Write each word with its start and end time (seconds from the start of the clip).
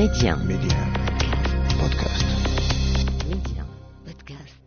Média. 0.00 0.34
Média. 0.36 0.80
Podcast. 1.80 2.26
Média. 3.28 3.64
Podcast. 4.06 4.60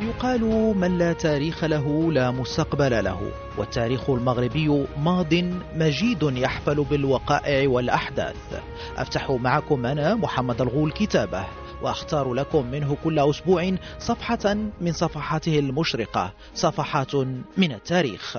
يقال 0.00 0.40
من 0.76 0.98
لا 0.98 1.12
تاريخ 1.12 1.64
له 1.64 2.12
لا 2.12 2.30
مستقبل 2.30 3.04
له 3.04 3.32
والتاريخ 3.58 4.10
المغربي 4.10 4.86
ماض 4.96 5.34
مجيد 5.74 6.22
يحفل 6.22 6.84
بالوقائع 6.84 7.68
والأحداث 7.68 8.62
أفتح 8.96 9.30
معكم 9.30 9.86
أنا 9.86 10.14
محمد 10.14 10.60
الغول 10.60 10.92
كتابه 10.92 11.46
وأختار 11.82 12.34
لكم 12.34 12.66
منه 12.66 12.96
كل 13.04 13.18
أسبوع 13.18 13.74
صفحة 13.98 14.54
من 14.80 14.92
صفحاته 14.92 15.58
المشرقة 15.58 16.32
صفحات 16.54 17.14
من 17.56 17.72
التاريخ 17.72 18.36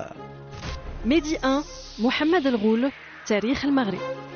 ميدي 1.04 1.38
1 1.44 1.64
محمد 1.98 2.46
الغول 2.46 2.92
تاريخ 3.26 3.64
المغرب 3.64 4.33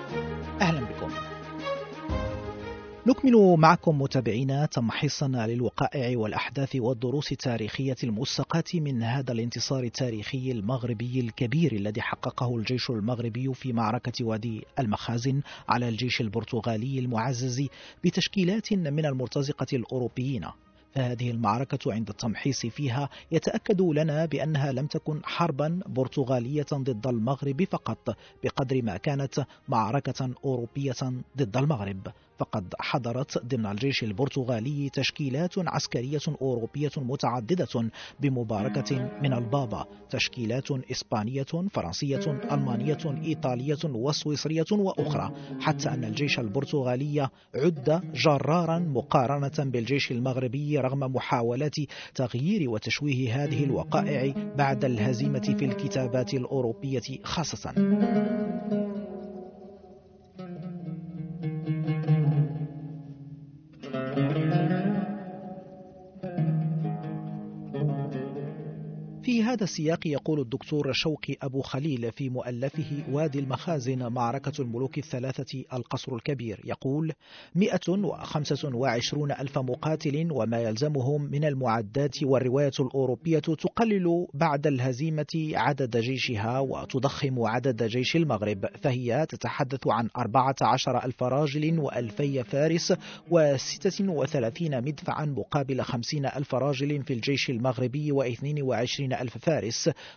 نكمل 3.09 3.57
معكم 3.59 4.03
متابعينا 4.03 4.67
تمحيصا 4.67 5.29
للوقائع 5.29 6.19
والأحداث 6.19 6.77
والدروس 6.77 7.33
التاريخية 7.33 7.97
المستقاة 8.05 8.65
من 8.75 9.03
هذا 9.03 9.33
الانتصار 9.33 9.85
التاريخي 9.85 10.53
المغربي 10.53 11.21
الكبير 11.21 11.73
الذي 11.73 12.01
حققه 12.03 12.57
الجيش 12.57 12.91
المغربي 12.91 13.55
في 13.55 13.73
معركة 13.73 14.25
وادي 14.25 14.65
المخازن 14.79 15.41
على 15.69 15.89
الجيش 15.89 16.21
البرتغالي 16.21 16.99
المعزز 16.99 17.67
بتشكيلات 18.05 18.73
من 18.73 19.07
المرتزقة 19.07 19.67
الأوروبيين. 19.73 20.47
فهذه 20.95 21.31
المعركة 21.31 21.93
عند 21.93 22.09
التمحيص 22.09 22.67
فيها 22.67 23.09
يتأكد 23.33 23.81
لنا 23.81 24.25
بأنها 24.25 24.73
لم 24.73 24.87
تكن 24.87 25.21
حربا 25.25 25.81
برتغالية 25.87 26.67
ضد 26.75 27.07
المغرب 27.07 27.65
فقط 27.65 28.17
بقدر 28.45 28.83
ما 28.83 28.97
كانت 28.97 29.47
معركة 29.69 30.31
أوروبية 30.45 31.23
ضد 31.37 31.57
المغرب. 31.57 32.13
فقد 32.39 32.75
حضرت 32.81 33.39
ضمن 33.45 33.67
الجيش 33.67 34.03
البرتغالي 34.03 34.91
تشكيلات 34.91 35.55
عسكرية 35.59 36.21
أوروبية 36.43 36.91
متعددة 36.97 37.91
بمباركة 38.21 39.11
من 39.23 39.33
البابا 39.33 39.87
تشكيلات 40.11 40.71
إسبانية 40.91 41.69
فرنسية 41.71 42.41
ألمانية 42.53 43.23
إيطالية 43.25 43.79
وسويسرية 43.85 44.65
وأخرى 44.73 45.33
حتى 45.61 45.89
أن 45.89 46.05
الجيش 46.05 46.39
البرتغالي 46.39 47.29
عد 47.55 48.03
جرارا 48.15 48.79
مقارنة 48.79 49.71
بالجيش 49.71 50.11
المغربي 50.11 50.79
رغم 50.79 50.99
محاولات 50.99 51.77
تغيير 52.15 52.71
وتشويه 52.71 53.45
هذه 53.45 53.65
الوقائع 53.65 54.35
بعد 54.57 54.85
الهزيمة 54.85 55.55
في 55.59 55.65
الكتابات 55.65 56.35
الأوروبية 56.35 57.23
خاصة. 57.25 57.73
هذا 69.59 69.65
السياق 69.65 70.07
يقول 70.07 70.41
الدكتور 70.41 70.93
شوقي 70.93 71.37
أبو 71.43 71.61
خليل 71.61 72.13
في 72.13 72.29
مؤلفه 72.29 73.05
وادي 73.13 73.39
المخازن 73.39 74.13
معركة 74.13 74.53
الملوك 74.63 74.99
الثلاثة 74.99 75.65
القصر 75.73 76.15
الكبير. 76.15 76.61
يقول 76.65 77.13
125 77.55 79.33
ألف 79.33 79.59
مقاتل 79.59 80.29
وما 80.33 80.61
يلزمهم 80.63 81.23
من 81.23 81.45
المعدات 81.45 82.23
والرواية 82.23 82.71
الأوروبية 82.81 83.39
تقلل 83.39 84.27
بعد 84.35 84.67
الهزيمة 84.67 85.53
عدد 85.55 85.97
جيشها 85.97 86.59
وتضخم 86.59 87.43
عدد 87.43 87.83
جيش 87.83 88.17
المغرب 88.17 88.67
فهي 88.83 89.27
تتحدث 89.29 89.87
عن 89.87 90.09
14 90.17 91.05
ألف 91.05 91.23
راجل 91.23 91.79
وألفي 91.79 92.45
فارس 92.45 92.93
و36 93.31 94.63
مدفعا 94.63 95.25
مقابل 95.25 95.83
50 95.83 96.27
ألف 96.27 96.55
راجل 96.55 97.03
في 97.03 97.13
الجيش 97.13 97.51
المغربي 97.51 98.13
و22 98.13 99.21
ألف 99.21 99.39
فارس. 99.39 99.48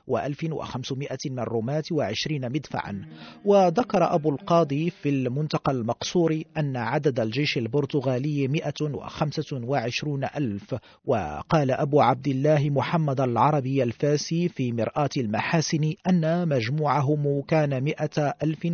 و1500 0.08 1.18
من 1.26 1.40
الرماة 1.40 1.84
وعشرين 1.92 2.52
مدفعا. 2.52 3.06
وذكر 3.46 4.16
أبو 4.16 4.30
القاضي 4.30 4.90
في 4.90 5.10
المنتقى 5.10 5.72
المقصور 5.72 6.42
أن 6.58 6.78
عدد 6.78 7.20
الجيش 7.20 7.58
البرتغالي 7.58 8.48
125 8.48 10.24
ألف. 10.24 10.76
وقال 11.06 11.72
أبو 11.72 12.02
عبد 12.02 12.28
الله 12.28 12.70
محمد 12.70 13.22
العربي 13.22 13.84
الفاسي 13.84 14.50
في 14.50 14.72
مرآة 14.72 15.10
المحاسن 15.18 15.94
أن 16.10 16.48
مجموعهم 16.48 17.42
كان 17.42 17.84
100 17.84 18.36
ألف 18.44 18.66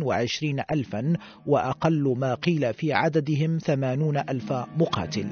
ألفا 0.72 1.16
وأقل 1.46 2.14
ما 2.18 2.34
قيل 2.34 2.74
في 2.74 2.92
عددهم 2.92 3.58
ثمانون 3.58 4.16
ألف 4.18 4.52
مقاتل. 4.52 5.28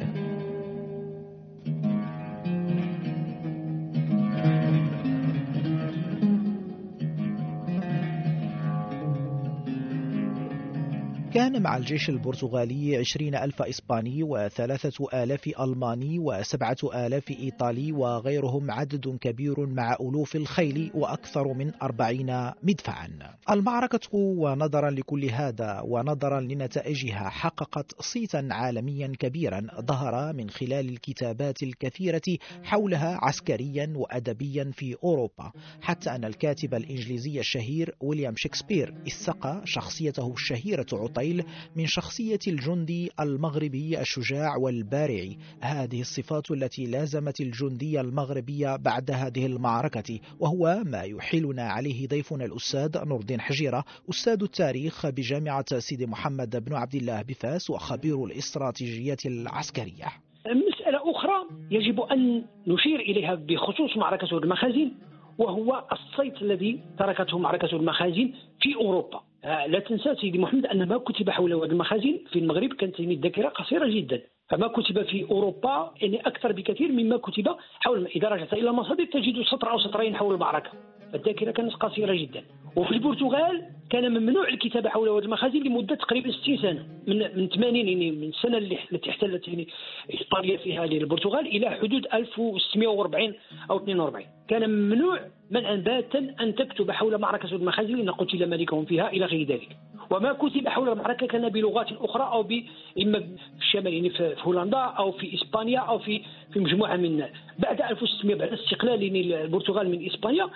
كان 11.37 11.63
مع 11.63 11.77
الجيش 11.77 12.09
البرتغالي 12.09 12.97
عشرين 12.97 13.35
ألف 13.35 13.63
إسباني 13.63 14.23
وثلاثة 14.23 15.23
آلاف 15.23 15.51
ألماني 15.61 16.19
وسبعة 16.19 16.77
آلاف 16.95 17.31
إيطالي 17.31 17.93
وغيرهم 17.93 18.71
عدد 18.71 19.19
كبير 19.21 19.67
مع 19.67 19.97
ألوف 20.01 20.37
الخيل 20.37 20.91
وأكثر 20.95 21.53
من 21.53 21.73
أربعين 21.83 22.51
مدفعا. 22.63 23.09
المعركة 23.51 24.09
ونظرا 24.15 24.91
لكل 24.91 25.25
هذا 25.25 25.81
ونظرا 25.85 26.41
لنتائجها 26.41 27.29
حققت 27.29 28.03
صيتا 28.03 28.49
عالميا 28.51 29.13
كبيرا 29.19 29.67
ظهر 29.81 30.33
من 30.33 30.51
خلال 30.51 30.89
الكتابات 30.89 31.63
الكثيرة 31.63 32.39
حولها 32.65 33.19
عسكريا 33.23 33.93
وأدبيا 33.97 34.71
في 34.75 34.97
أوروبا 35.05 35.53
حتى 35.81 36.11
أن 36.11 36.25
الكاتب 36.25 36.75
الإنجليزي 36.75 37.41
الشهير 37.41 37.95
ويليام 38.01 38.35
شكسبير 38.37 38.95
استقى 39.07 39.63
شخصيته 39.65 40.33
الشهيرة 40.33 40.87
عطيل 41.27 41.45
من 41.77 41.87
شخصية 41.87 42.39
الجندي 42.49 43.11
المغربي 43.21 44.01
الشجاع 44.01 44.57
والبارع. 44.57 45.25
هذه 45.61 46.01
الصفات 46.01 46.51
التي 46.51 46.87
لازمت 46.87 47.41
الجندي 47.41 48.01
المغربي 48.01 48.77
بعد 48.79 49.11
هذه 49.11 49.47
المعركة 49.47 50.21
وهو 50.41 50.83
ما 50.87 51.03
يحيلنا 51.03 51.63
عليه 51.63 52.09
ضيفنا 52.09 52.45
الأستاذ 52.45 53.05
نور 53.05 53.21
الدين 53.21 53.41
حجيرة 53.41 53.85
أستاذ 54.11 54.43
التاريخ 54.43 55.07
بجامعة 55.07 55.79
سيدي 55.79 56.07
محمد 56.07 56.65
بن 56.65 56.75
عبد 56.75 56.95
الله 56.95 57.23
بفاس 57.23 57.71
وخبير 57.71 58.25
الاستراتيجيات 58.25 59.27
العسكرية. 59.27 60.07
مسألة 60.47 61.11
أخرى 61.11 61.47
يجب 61.71 62.01
أن 62.01 62.45
نشير 62.67 63.01
إليها 63.01 63.35
بخصوص 63.35 63.97
معركة 63.97 64.39
المخازن 64.39 64.91
وهو 65.39 65.85
الصيت 65.93 66.43
الذي 66.43 66.81
تركته 66.99 67.39
معركة 67.39 67.77
المخازن 67.77 68.33
في 68.61 68.75
أوروبا. 68.75 69.21
لا 69.47 69.79
تنسى 69.79 70.15
سيدي 70.15 70.39
محمد 70.39 70.67
أن 70.67 70.89
ما 70.89 70.99
كتب 70.99 71.31
حول 71.31 71.55
وادي 71.55 71.73
المخازن 71.73 72.19
في 72.33 72.39
المغرب 72.39 72.73
كانت 72.73 73.01
الذاكرة 73.01 73.49
قصيرة 73.49 73.87
جدا. 73.87 74.23
فما 74.49 74.67
كتب 74.69 75.03
في 75.03 75.27
أوروبا 75.31 75.93
يعني 76.03 76.21
أكثر 76.21 76.53
بكثير 76.53 76.93
مما 76.93 77.17
كتب 77.17 77.49
حول 77.81 78.07
إذا 78.07 78.29
رجعت 78.29 78.53
إلى 78.53 78.71
المصادر 78.71 79.05
تجد 79.05 79.43
سطر 79.43 79.71
أو 79.71 79.79
سطرين 79.79 80.17
حول 80.17 80.35
المعركة. 80.35 80.71
الذاكرة 81.15 81.51
كانت 81.51 81.73
قصيرة 81.73 82.15
جدا. 82.15 82.45
وفي 82.77 82.91
البرتغال 82.91 83.63
كان 83.91 84.19
ممنوع 84.19 84.49
الكتابة 84.49 84.89
حول 84.91 85.09
وادي 85.09 85.27
المخازن 85.27 85.59
لمدة 85.59 85.95
تقريبا 85.95 86.31
60 86.31 86.57
سنة. 86.59 86.87
من 87.07 87.19
من 87.19 87.49
80 87.49 87.77
يعني 87.77 88.11
من 88.11 88.29
السنة 88.29 88.59
التي 88.59 89.11
احتلت 89.11 89.49
يعني 89.49 89.69
إسبانيا 90.15 90.57
فيها 90.57 90.87
للبرتغال 90.87 91.47
إلى 91.47 91.71
حدود 91.71 92.07
1640 92.15 93.35
أو 93.71 93.77
42 93.77 94.27
كان 94.49 94.71
ممنوع 94.71 95.21
منعا 95.51 95.77
باتا 95.77 96.35
أن 96.41 96.55
تكتب 96.55 96.91
حول 96.91 97.19
معركة 97.19 97.55
المخازن 97.55 97.97
لأن 97.97 98.11
قتل 98.11 98.51
ملكهم 98.51 98.85
فيها 98.85 99.09
إلى 99.11 99.25
غير 99.25 99.47
ذلك. 99.47 99.77
وما 100.11 100.33
كتب 100.33 100.69
حول 100.69 100.89
المعركة 100.89 101.27
كان 101.27 101.49
بلغات 101.49 101.93
أخرى 101.93 102.23
أو 102.23 102.43
ب... 102.43 102.63
إما 103.03 103.19
في 103.21 103.27
الشمال 103.59 103.95
يعني 103.95 104.11
في 104.11 104.35
هولندا 104.41 104.79
أو 104.79 105.13
في 105.13 105.35
إسبانيا 105.35 105.81
أو 105.81 105.99
في 105.99 106.23
في 106.53 106.61
مجموعة 106.61 106.97
من 106.97 107.25
بعد 107.59 107.81
1600 107.83 108.37
بعد 108.37 108.53
استقلال 108.53 109.03
يعني 109.03 109.43
البرتغال 109.43 109.91
من 109.91 110.07
إسبانيا 110.07 110.49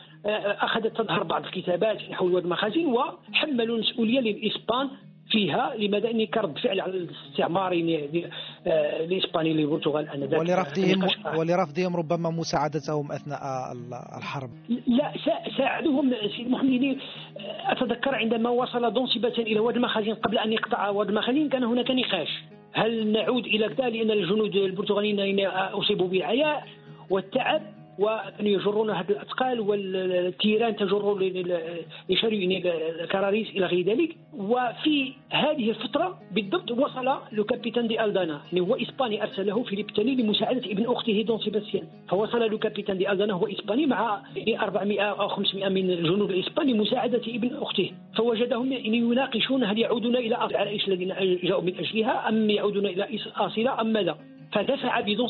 أخذت 0.65 0.97
تظهر 0.97 1.23
بعض 1.23 1.45
الكتابات 1.45 1.99
حول 2.13 2.39
المخازن 2.39 2.87
وحملوا 2.87 3.77
المسؤولية 3.77 4.21
للإسبان 4.21 4.89
فيها 5.31 5.75
لماذا 5.79 6.11
اني 6.11 6.27
كرد 6.27 6.59
فعل 6.59 6.81
على 6.81 6.93
الاستعمار 6.93 7.73
الإسباني 9.01 9.53
للبرتغال 9.53 10.09
آنذاك. 10.09 10.41
ولرفضهم 10.41 11.09
ولرفضهم 11.39 11.97
ربما 11.97 12.31
مساعدتهم 12.31 13.13
أثناء 13.13 13.41
الحرب. 14.19 14.51
لا 14.87 15.13
ساعدوهم 15.59 16.13
سيد 16.37 16.51
محمد. 16.51 16.97
أتذكر 17.67 18.15
عندما 18.15 18.51
وصل 18.51 18.93
دون 18.95 19.07
سيباستيان 19.07 19.47
إلى 19.47 19.61
وادي 19.61 19.77
المخازن 19.79 20.15
قبل 20.15 20.39
أن 20.39 20.53
يقطع 20.53 20.89
وادي 20.89 21.11
المخازن 21.11 21.49
كان 21.49 21.65
هناك 21.65 21.91
نقاش. 21.91 22.29
هل 22.73 23.13
نعود 23.13 23.45
إلى 23.45 23.69
كذا 23.69 23.89
لأن 23.89 24.11
الجنود 24.11 24.57
البرتغاليين 24.57 25.47
أصيبوا 25.47 26.09
بالعياء 26.09 26.67
والتعب. 27.11 27.63
وكانوا 28.01 28.51
يجرون 28.51 28.91
هذه 28.91 29.11
الأثقال 29.11 29.61
والتيران 29.61 30.77
تجر 30.77 31.33
les 32.09 32.23
chariots 32.23 32.63
الكراريس 33.01 33.51
إلى 33.51 33.67
غير 33.67 33.85
ذلك. 33.87 34.17
وفي 34.35 35.13
هذه 35.31 35.71
الفترة 35.71 36.19
بالضبط 36.33 36.71
وصل 36.71 37.09
le 37.33 37.45
capitaine 37.45 37.89
دي 37.89 38.05
ألدانا 38.05 38.41
يعني 38.53 38.61
هو 38.61 38.75
إسباني 38.75 39.23
أرسله 39.23 39.63
فيليب 39.63 39.87
تاني 39.87 40.15
لمساعدة 40.15 40.71
ابن 40.73 40.85
أخته 40.87 41.23
دون 41.23 41.39
سيباستيان. 41.39 41.85
فوصل 42.09 42.43
le 42.43 42.59
capitaine 42.59 42.99
دي 42.99 43.13
ألدانا 43.13 43.35
هو 43.35 43.47
إسباني 43.47 43.87
مع 43.87 44.23
400 44.61 45.01
أو 45.01 45.29
500 45.29 45.69
من 45.69 45.91
الجنود 45.91 46.31
الاسبان 46.31 46.67
لمساعده 46.67 47.23
ابن 47.27 47.57
أخته. 47.57 47.91
فوجدهم 48.17 48.73
يناقشون 48.73 49.65
هل 49.65 49.79
يعودون 49.79 50.17
إلى 50.17 50.27
العرائش 50.27 50.89
الذين 50.89 51.15
جاءوا 51.43 51.63
من 51.63 51.79
أجلها 51.79 52.29
أم 52.29 52.51
يعودون 52.51 52.87
إلى 52.87 53.09
اصيله 53.37 53.81
أم 53.81 53.87
ماذا. 53.87 54.30
فدفع 54.53 55.01
بدون 55.01 55.29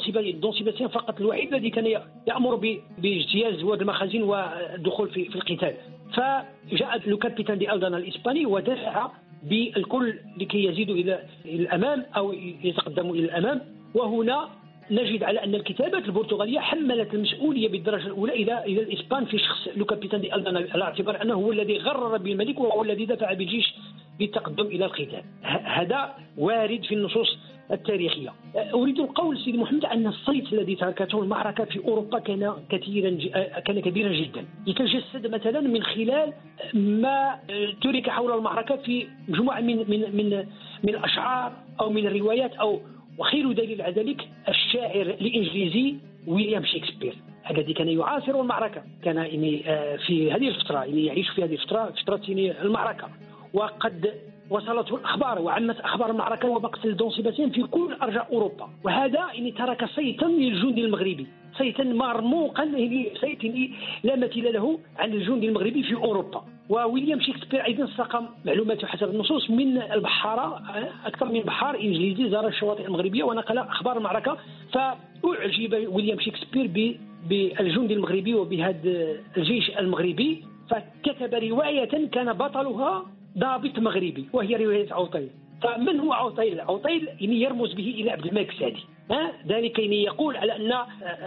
سيباستيان 0.53 0.89
فقط. 0.89 1.21
الوحيد 1.21 1.55
الذي 1.55 1.71
كان 1.71 2.01
يأمر 2.29 2.55
باجتياز 2.99 3.63
واد 3.63 3.81
المخازن 3.81 4.23
والدخول 4.23 5.09
في, 5.09 5.25
في 5.25 5.37
القتال. 5.37 5.75
فجاء 6.13 7.03
لو 7.07 7.17
كابيتان 7.19 7.59
دي 7.59 7.73
ألدانا 7.73 7.97
الإسباني 7.97 8.47
ودفع 8.47 9.11
بالكل 9.43 10.15
لكي 10.41 10.65
يزيدوا 10.65 10.95
إلى 10.97 11.23
الأمام 11.45 12.05
أو 12.17 12.33
يتقدموا 12.65 13.15
إلى 13.15 13.25
الأمام. 13.25 13.61
وهنا 13.95 14.49
نجد 14.91 15.23
على 15.23 15.45
أن 15.45 15.55
الكتابات 15.55 16.05
البرتغالية 16.05 16.61
حملت 16.61 17.15
المسؤولية 17.15 17.69
بالدرجة 17.69 18.07
الأولى 18.07 18.33
إلى 18.33 18.65
إلى 18.65 18.83
الإسبان 18.83 19.25
في 19.25 19.39
شخص 19.39 19.69
لو 19.77 19.85
كابيتان 19.85 20.21
دي 20.21 20.35
ألدانا 20.35 20.67
على 20.71 20.85
اعتبار 20.85 21.23
أنه 21.23 21.35
هو 21.35 21.53
الذي 21.53 21.79
غرر 21.79 22.17
بالملك 22.17 22.61
وهو 22.61 22.83
الذي 22.83 23.07
دفع 23.07 23.33
بالجيش 23.33 23.75
بالتقدم 24.19 24.67
إلى 24.67 24.85
القتال. 24.85 25.23
هذا 25.65 26.15
وارد 26.39 26.85
في 26.85 26.95
النصوص 26.95 27.39
التاريخية. 27.73 28.33
أريد 28.75 29.01
القول 29.01 29.39
سيدي 29.39 29.59
محمد 29.59 29.85
أن 29.85 30.07
الصيت 30.07 30.53
الذي 30.53 30.75
تركته 30.75 31.23
المعركة 31.23 31.65
في 31.65 31.85
أوروبا 31.85 32.19
كان 32.19 32.55
كثيرا 32.71 33.11
كان 33.61 33.81
كبيرا 33.81 34.13
جدا. 34.13 34.45
يتجسد 34.67 35.27
مثلا 35.35 35.61
من 35.61 35.83
خلال 35.83 36.33
ما 36.75 37.39
ترك 37.83 38.11
حول 38.11 38.39
المعركة 38.39 38.77
في 38.77 39.07
مجموعة 39.29 39.61
من 39.61 39.77
من 39.77 40.17
من 40.17 40.47
من 40.85 40.89
الأشعار 40.89 41.53
أو 41.81 41.91
من 41.91 42.07
الروايات 42.07 42.55
أو 42.55 42.81
وخير 43.19 43.53
دليل 43.53 43.83
على 43.83 43.95
ذلك 43.95 44.29
الشاعر 44.49 45.03
الإنجليزي 45.03 45.95
ويليام 46.27 46.65
شكسبير 46.65 47.15
الذي 47.51 47.73
كان 47.73 47.89
يعاصر 47.89 48.41
المعركة 48.41 48.83
كان 49.03 49.17
يعني 49.17 49.63
في 50.07 50.33
هذه 50.33 50.49
الفترة 50.49 50.85
يعني 50.85 51.07
يعيش 51.07 51.29
في 51.29 51.45
هذه 51.45 51.55
الفترة 51.55 51.93
فترة 52.03 52.23
المعركة. 52.63 53.09
وقد 53.55 54.11
وصلته 54.51 54.97
الأخبار 54.97 55.43
وعمت 55.43 55.81
أخبار 55.81 56.11
المعركة 56.11 56.49
ومقتل 56.49 56.97
دون 56.97 57.11
سيباستيان 57.11 57.51
في 57.51 57.63
كل 57.63 57.97
أرجاء 58.03 58.29
أوروبا. 58.33 58.69
وهذا 58.85 59.19
يعني 59.19 59.53
ترك 59.53 59.85
صيتا 59.85 60.25
للجند 60.25 60.79
المغربي. 60.79 61.27
صيتا 61.59 61.85
مرموقا 61.85 62.65
صيت 63.21 63.45
لا 64.05 64.17
مثيل 64.17 64.53
له 64.53 64.79
عن 64.99 65.13
الجند 65.13 65.45
المغربي 65.45 65.83
في 65.83 65.95
أوروبا. 65.95 66.45
وويليام 66.69 67.21
شكسبير 67.21 67.65
أيضا 67.67 67.87
ساق 67.97 68.23
معلوماته 68.45 68.87
حسب 68.87 69.11
النصوص 69.11 69.51
من 69.51 69.83
البحارة 69.83 70.63
أكثر 71.07 71.27
من 71.33 71.41
بحار 71.41 71.75
إنجليزي 71.75 72.31
زار 72.31 72.47
الشواطئ 72.47 72.87
المغربية 72.87 73.25
ونقل 73.25 73.59
أخبار 73.59 73.99
المعركة. 73.99 74.37
فأعجب 74.73 75.89
ويليام 75.95 76.21
شكسبير 76.21 76.99
بالجند 77.29 77.91
المغربي 77.91 78.35
وبهذا 78.35 79.17
الجيش 79.37 79.71
المغربي. 79.79 80.45
فكتب 80.71 81.35
رواية 81.35 82.09
كان 82.09 82.33
بطلها 82.33 83.07
ضابط 83.39 83.79
مغربي 83.79 84.29
وهي 84.33 84.57
رواية 84.57 84.93
عوطيل 84.93 85.29
فمن 85.63 86.01
هو 86.01 86.13
عوطيل؟ 86.13 86.61
عوطيل 86.61 87.09
يعني 87.21 87.41
يرمز 87.41 87.73
به 87.73 87.95
إلى 87.99 88.11
عبد 88.11 88.27
الملك 88.27 88.51
السعدي 88.51 88.85
ها؟ 89.11 89.33
ذلك 89.47 89.79
يعني 89.79 90.03
يقول 90.03 90.37
على 90.37 90.57
أن 90.57 90.73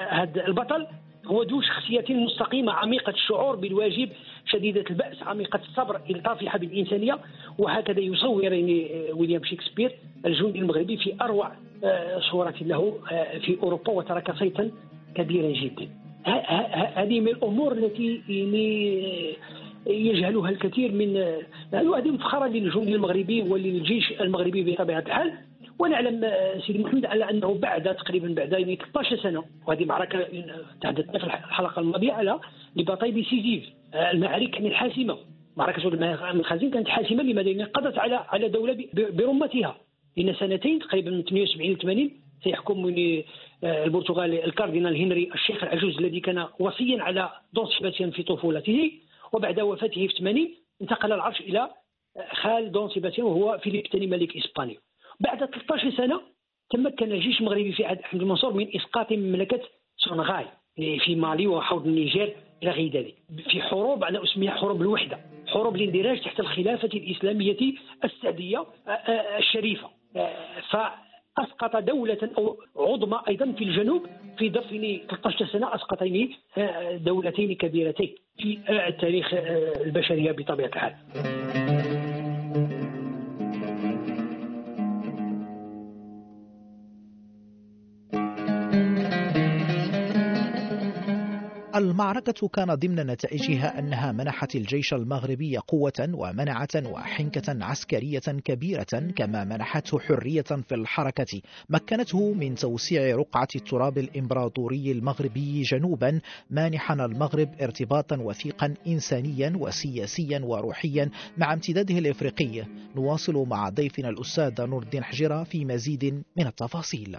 هذا 0.10 0.48
البطل 0.48 0.88
هو 1.26 1.44
ذو 1.44 1.62
شخصية 1.62 2.06
مستقيمة 2.10 2.72
عميقة 2.72 3.10
الشعور 3.10 3.56
بالواجب 3.56 4.10
شديدة 4.46 4.84
البأس 4.90 5.24
عميقة 5.24 5.60
الصبر 5.60 6.02
الطافحة 6.10 6.60
بالإنسانية 6.60 7.20
وهكذا 7.58 8.00
يصور 8.00 8.44
يعني 8.44 8.88
ويليام 9.14 9.44
شكسبير 9.44 9.92
الجندي 10.26 10.60
المغربي 10.60 10.98
في 10.98 11.16
أروع 11.22 11.52
آه، 11.84 12.20
صورة 12.20 12.54
له 12.62 13.00
آه، 13.12 13.38
في 13.38 13.58
أوروبا 13.64 13.92
وترك 13.92 14.36
صيتا 14.36 14.72
كبيرا 15.16 15.52
جدا. 15.52 15.90
هذه 16.96 17.20
من 17.20 17.28
الأمور 17.28 17.72
التي 17.72 18.22
يعني 18.30 18.98
يجهلها 19.88 20.50
الكثير 20.50 20.92
من 20.92 21.18
هذه 21.74 22.12
مفخرة 22.12 22.48
للجند 22.48 22.88
المغربي 22.88 23.42
وللجيش 23.42 24.12
المغربي 24.22 24.72
بطبيعة 24.72 25.00
الحال. 25.00 25.34
ونعلم 25.80 26.32
سيدي 26.68 26.80
محمد 26.80 27.06
على 27.06 27.30
أنه 27.30 27.54
بعد 27.54 27.96
تقريبا 27.96 28.28
بعد 28.28 28.52
يعني 28.52 28.76
13 28.76 29.18
سنة 29.18 29.44
وهذه 29.68 29.86
معركة 29.86 30.28
تحدثنا 30.82 31.20
في 31.20 31.26
الحلقة 31.26 31.80
الماضية 31.80 32.12
على 32.14 32.40
les 32.76 32.85
batailles 32.85 33.12
décisives 33.12 33.64
المعارك 33.96 34.58
الحاسمه 34.58 35.18
معركة 35.58 35.88
المخازن 36.32 36.72
كانت 36.72 36.88
حاسمة 36.88 37.24
لماذا؟ 37.24 37.50
لأن 37.50 37.66
قضت 37.66 37.98
على 37.98 38.16
على 38.30 38.50
دولة 38.50 38.86
برمتها. 38.94 39.76
لأن 40.18 40.34
سنتين 40.34 40.80
تقريبا 40.80 41.12
من 41.12 41.24
78 41.24 41.72
ل 41.72 41.78
80 41.78 42.12
سيحكم 42.44 42.96
البرتغال 43.64 44.44
الكاردينال 44.44 44.96
هنري 44.96 45.30
الشيخ 45.34 45.64
العجوز 45.64 45.98
الذي 45.98 46.20
كان 46.20 46.46
وصيا 46.60 47.02
على 47.02 47.30
دون 47.54 47.68
سيباستيان 47.78 48.12
في 48.12 48.24
طفولته. 48.24 48.92
وبعد 49.34 49.60
وفاته 49.60 50.08
في 50.08 50.14
80 50.18 50.56
انتقل 50.82 51.14
العرش 51.14 51.42
إلى 51.42 51.70
خال 52.32 52.72
دون 52.72 52.90
سيباستيان 52.90 53.28
وهو 53.28 53.58
فيليب 53.58 53.86
الثاني 53.86 54.08
ملك 54.08 54.38
إسبانيا. 54.38 54.78
بعد 55.20 55.46
13 55.46 55.92
سنة 55.92 56.22
تمكن 56.70 57.12
الجيش 57.12 57.40
المغربي 57.40 57.72
في 57.72 57.86
عهد 57.86 58.00
أحمد 58.00 58.22
المنصور 58.22 58.54
من 58.54 58.76
إسقاط 58.76 59.12
مملكة 59.12 59.62
سونغاي 59.98 60.46
في 60.76 61.16
مالي 61.16 61.48
وحوض 61.48 61.88
النيجر 61.88 62.34
إلى 62.64 62.72
غير 62.72 62.92
ذلك 62.92 63.16
في 63.50 63.62
حروب 63.62 64.04
على 64.04 64.24
اسمها 64.24 64.52
حروب 64.52 64.82
الوحدة 64.82 65.20
حروب 65.48 65.76
الاندراج 65.76 66.22
تحت 66.22 66.40
الخلافة 66.40 66.90
الإسلامية 66.94 67.74
السعدية 68.04 68.66
الشريفة. 69.38 69.90
ف 70.70 70.78
أسقط 71.38 71.76
دولة 71.76 72.30
أو 72.38 72.58
عظمى 72.76 73.20
أيضا 73.28 73.52
في 73.52 73.64
الجنوب 73.64 74.06
في 74.38 74.50
ظرف 74.50 74.68
13 74.68 75.46
سنة 75.46 75.76
اسقط 75.76 76.04
دولتين 77.06 77.56
كبيرتين 77.56 78.16
في 78.38 78.60
التاريخ 78.70 79.34
البشرية 79.86 80.32
بطبيعة 80.32 80.68
الحال. 80.68 81.73
المعركة 91.84 92.48
كان 92.48 92.76
ضمن 92.76 92.96
نتائجها 92.96 93.80
أنها 93.80 94.12
منحت 94.12 94.56
الجيش 94.56 94.94
المغربي 94.94 95.58
قوة 95.58 96.10
ومنعة 96.14 96.68
وحنكة 96.86 97.66
عسكرية 97.66 98.20
كبيرة 98.20 99.12
كما 99.16 99.44
منحته 99.44 100.00
حرية 100.00 100.42
في 100.42 100.76
الحركة. 100.76 101.42
مكنته 101.70 102.34
من 102.34 102.56
توسيع 102.56 103.16
رقعة 103.16 103.48
التراب 103.56 103.98
الإمبراطوري 103.98 104.92
المغربي 104.92 105.62
جنوبا 105.62 106.20
مانحا 106.50 106.94
المغرب 106.94 107.50
ارتباطا 107.62 108.18
وثيقا 108.18 108.74
إنسانيا 108.88 109.54
وسياسيا 109.60 110.40
وروحيا 110.44 111.10
مع 111.38 111.54
امتداده 111.54 111.98
الإفريقي. 111.98 112.66
نواصل 112.96 113.48
مع 113.48 113.70
ضيفنا 113.70 114.10
الأستاذ 114.10 114.66
نور 114.66 114.84
الدين 114.84 115.04
حجرة 115.04 115.44
في 115.44 115.66
مزيد 115.66 116.24
من 116.38 116.48
التفاصيل. 116.48 117.18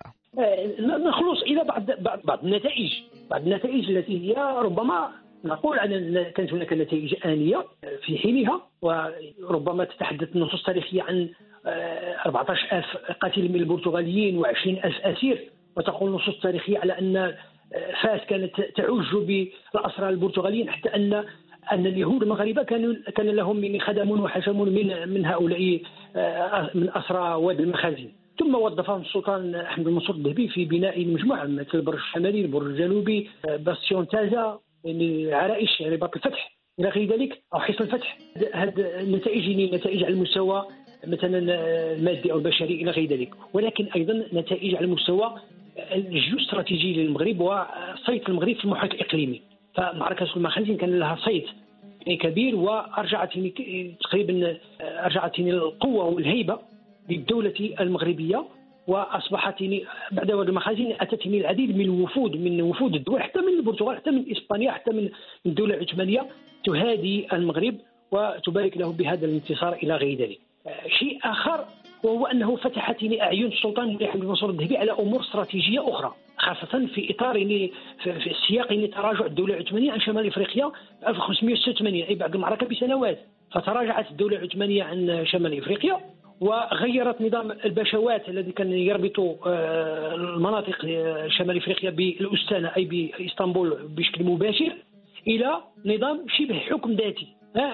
نخلص 0.80 1.42
إلى 1.54 1.64
بعض 1.64 1.90
بعض 2.25 2.44
النتائج. 2.44 2.92
بعض 3.30 3.42
النتائج 3.42 3.90
التي 3.90 4.30
هي 4.30 4.34
ربما 4.58 5.11
نقول 5.44 5.78
أن 5.78 6.23
كانت 6.23 6.52
هناك 6.52 6.73
نتائج 6.73 7.14
آنية 7.25 7.64
في 8.02 8.18
حينها 8.18 8.61
وربما 8.82 9.84
تتحدث 9.84 10.37
النصوص 10.37 10.61
التاريخيه 10.61 11.02
عن 11.02 11.28
14000 11.66 12.96
آه، 12.96 13.12
قتيل 13.12 13.52
من 13.52 13.61
البرتغاليين 13.61 14.42
و20000 14.42 15.06
أسير 15.06 15.50
وتقول 15.76 16.11
النصوص 16.11 16.34
التاريخيه 16.34 16.78
على 16.78 16.99
أن 16.99 17.16
آه، 17.16 17.34
فاس 18.02 18.20
كانت 18.28 18.61
تعج 18.61 19.16
بالأسرى 19.75 20.08
البرتغاليين 20.08 20.70
حتى 20.70 20.88
أن 20.88 21.25
أن 21.73 21.87
اليهود 21.87 22.23
المغاربة 22.23 22.62
كانوا 22.62 22.94
كان 23.16 23.26
لهم 23.26 23.78
خدم 23.78 24.11
وحشم 24.11 24.61
من 24.61 25.08
من 25.08 25.26
هؤلاء 25.26 25.80
آه، 26.16 26.70
من 26.75 26.90
أسرى 26.94 27.34
واد 27.34 27.61
المخازن. 27.61 28.08
ثم 28.38 28.54
وظفهم 28.54 29.00
السلطان 29.00 29.54
أحمد 29.54 29.86
المنصور 29.86 30.16
الذهبي 30.16 30.48
في 30.48 30.64
بناء 30.64 31.02
المجموعه 31.02 31.44
مثل 31.44 31.68
البرج 31.74 31.98
الشمالي 31.98 32.40
البرج 32.40 32.66
الجنوبي 32.66 33.28
باستيون 33.58 34.08
تازا 34.08 34.58
يعني 34.84 35.32
عرائش 35.32 35.80
يعني 35.80 35.94
رباط 35.94 36.16
الفتح. 36.16 36.54
إلى 36.80 36.88
غير 36.88 37.12
ذلك 37.12 37.42
أو 37.54 37.60
حصن 37.60 37.84
الفتح. 37.84 38.18
هذه 38.54 38.74
النتائج 39.00 39.48
يعني 39.48 39.66
نتائج 39.66 40.04
على 40.04 40.14
المستوى 40.14 40.66
مثلا 41.06 41.38
المادي 41.92 42.32
أو 42.32 42.38
البشري 42.38 42.74
إلى 42.82 42.90
غير 42.90 43.08
ذلك. 43.08 43.34
ولكن 43.52 43.84
أيضا 43.96 44.24
نتائج 44.32 44.74
على 44.74 44.84
المستوى 44.84 45.34
الجيوستراتيجي 45.94 46.92
للمغرب 46.94 47.40
وصيت 47.40 48.28
المغرب 48.28 48.56
في 48.56 48.64
المحيط 48.64 48.92
الإقليمي. 48.92 49.42
فمعركة 49.74 50.36
المخازن 50.36 50.76
كان 50.76 50.98
لها 50.98 51.16
صيت 51.24 51.46
يعني 52.06 52.18
كبير 52.18 52.56
وأرجعت 52.56 53.36
يعني 53.36 53.94
تقريبا 54.00 54.56
أرجعت 54.80 55.38
يعني 55.38 55.50
القوة 55.50 56.04
والهيبة 56.04 56.58
للدولة 57.11 57.75
المغربية 57.80 58.44
وأصبحت 58.87 59.64
بعد 60.12 60.30
المخازن 60.30 60.94
اتتني 61.00 61.40
العديد 61.40 61.76
من 61.76 61.84
الوفود 61.84 62.37
من 62.37 62.62
وفود 62.62 62.94
الدول 62.94 63.23
حتى 63.23 63.40
من 63.40 63.58
البرتغال 63.58 63.96
حتى 63.96 64.11
من 64.11 64.25
إسبانيا 64.32 64.73
حتى 64.73 64.90
من 64.90 65.08
الدولة 65.46 65.75
العثمانيه 65.75 66.26
تهادي 66.64 67.26
المغرب 67.32 67.75
وتبارك 68.12 68.76
له 68.76 68.92
بهذا 68.92 69.26
الانتصار 69.26 69.73
إلى 69.73 69.96
غير 69.96 70.18
ذلك. 70.18 70.38
شيء 70.99 71.18
آخر 71.25 71.64
وهو 72.04 72.26
أنه 72.26 72.56
فتحت 72.56 72.96
أعين 73.20 73.46
السلطان 73.46 73.88
مولاي 73.88 74.08
حمد 74.08 74.23
المنصور 74.23 74.50
الذهبي 74.50 74.76
على 74.76 74.92
أمور 74.92 75.20
استراتيجية 75.20 75.88
أخرى 75.88 76.14
خاصة 76.37 76.87
في 76.87 77.14
إطار 77.14 77.34
في 78.02 78.34
سياق 78.49 78.90
تراجع 78.92 79.26
الدولة 79.26 79.54
العثمانيه 79.54 79.92
عن 79.92 80.00
شمال 80.00 80.26
إفريقيا 80.26 80.73
1586 81.08 81.94
أي 81.94 82.14
بعد 82.14 82.34
المعركة 82.34 82.66
بسنوات 82.66 83.18
فتراجعت 83.52 84.11
الدولة 84.11 84.37
العثمانيه 84.37 84.82
عن 84.82 85.26
شمال 85.26 85.58
إفريقيا 85.58 86.00
وغيرت 86.40 87.20
نظام 87.20 87.52
البشوات 87.52 88.28
الذي 88.28 88.52
كان 88.52 88.72
يربط 88.72 89.20
آه، 89.46 90.14
المناطق 90.14 90.84
آه، 90.84 91.28
شمال 91.28 91.56
إفريقيا 91.56 91.90
بالأستانة 91.90 92.72
أي 92.76 92.84
بإسطنبول 92.84 93.88
بشكل 93.96 94.24
مباشر 94.24 94.72
إلى 95.26 95.60
نظام 95.86 96.26
شبه 96.28 96.58
حكم 96.58 96.92
ذاتي 96.92 97.26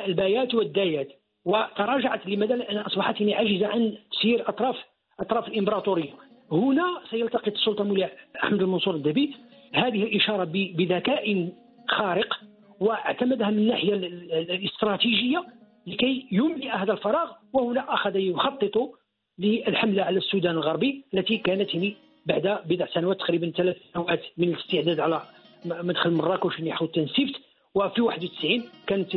البايات 0.07 0.55
والدايات 0.55 1.09
وتراجعت 1.45 2.27
لماذا؟ 2.27 2.57
لأن 2.57 2.77
أصبحت 2.77 3.23
عاجزه 3.23 3.67
عن 3.67 3.93
سير 4.23 4.49
أطراف 4.49 4.77
أطراف 5.21 5.49
الإمبراطورية. 5.49 6.11
هنا 6.53 7.01
سيلتقط 7.11 7.53
السلطان 7.53 7.89
مولاي 7.89 8.11
أحمد 8.45 8.63
المنصور 8.63 8.95
الدبي 8.95 9.35
هذه 9.75 10.03
الإشارة 10.03 10.45
بذكاء 10.45 11.49
خارق 11.89 12.41
واعتمدها 12.81 13.51
من 13.51 13.59
الناحية 13.59 13.95
الاستراتيجية 13.95 15.45
لكي 15.87 16.27
يملئ 16.33 16.69
هذا 16.69 16.93
الفراغ 16.93 17.31
وهنا 17.53 17.95
أخذ 17.95 18.17
يخطط 18.17 18.91
للحملة 19.39 20.03
على 20.03 20.19
السودان 20.19 20.55
الغربي 20.55 21.05
التي 21.15 21.37
كانت 21.37 21.71
بعد 22.27 22.59
بضع 22.67 22.87
سنوات 22.87 23.19
تقريبا 23.19 23.51
ثلاث 23.51 23.77
سنوات 23.95 24.21
من 24.39 24.49
الاستعداد 24.49 25.01
على 25.01 25.23
مدخل 25.65 26.11
مراكش 26.11 26.61
نحو 26.61 26.85
التنسيفت 26.85 27.41
وفي 27.75 28.03
91 28.03 28.65
كانت 28.87 29.17